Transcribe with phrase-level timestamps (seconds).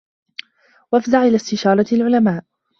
[0.91, 2.43] وَافْزَعْ إلَى اسْتِشَارَةِ الْعُلَمَاءِ